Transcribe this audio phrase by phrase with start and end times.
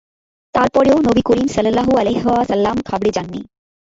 [0.55, 3.41] তারপরেও নবী করীম সাল্লাল্লাহু আলাইহি ওয়াসাল্লাম ঘাবড়ে যাননি।